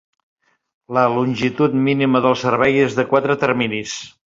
La 0.97 1.03
longitud 1.17 1.77
mínima 1.89 2.23
del 2.25 2.35
servei 2.47 2.83
és 2.89 2.99
de 3.01 3.09
quatre 3.15 3.39
terminis. 3.47 3.97